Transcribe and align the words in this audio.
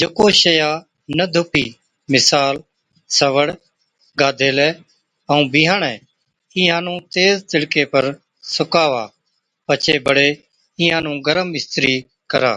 جڪو 0.00 0.26
شئِيا 0.40 0.70
نہ 1.16 1.24
ڌُپِي 1.32 1.66
مثال، 2.12 2.54
سوَڙ، 3.16 3.46
گاڌيلَي 4.20 4.70
ائُون 5.30 5.44
بِيهاڻَي 5.52 5.94
اِينهان 6.54 6.82
نُون 6.84 6.98
تيز 7.12 7.34
تِڙڪي 7.50 7.84
پر 7.92 8.04
سُڪاوا 8.54 9.04
بڇي 9.66 9.94
بڙي 10.06 10.28
اِينهان 10.78 11.02
نُون 11.04 11.16
گرم 11.26 11.48
اِسترِي 11.58 11.94
ڪرا۔ 12.30 12.54